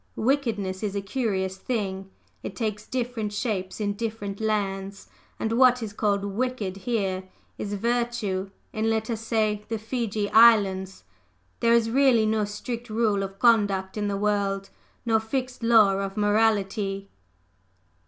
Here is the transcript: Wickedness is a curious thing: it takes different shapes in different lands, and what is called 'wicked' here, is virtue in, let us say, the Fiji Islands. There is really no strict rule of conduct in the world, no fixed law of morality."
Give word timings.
Wickedness 0.17 0.81
is 0.81 0.95
a 0.95 1.01
curious 1.03 1.57
thing: 1.57 2.09
it 2.41 2.55
takes 2.55 2.87
different 2.87 3.31
shapes 3.33 3.79
in 3.79 3.93
different 3.93 4.39
lands, 4.41 5.07
and 5.39 5.51
what 5.51 5.83
is 5.83 5.93
called 5.93 6.25
'wicked' 6.25 6.75
here, 6.89 7.25
is 7.59 7.75
virtue 7.75 8.49
in, 8.73 8.89
let 8.89 9.11
us 9.11 9.21
say, 9.21 9.63
the 9.69 9.77
Fiji 9.77 10.27
Islands. 10.31 11.03
There 11.59 11.73
is 11.75 11.91
really 11.91 12.25
no 12.25 12.45
strict 12.45 12.89
rule 12.89 13.21
of 13.21 13.37
conduct 13.37 13.95
in 13.95 14.07
the 14.07 14.17
world, 14.17 14.71
no 15.05 15.19
fixed 15.19 15.61
law 15.61 15.93
of 15.99 16.17
morality." 16.17 17.11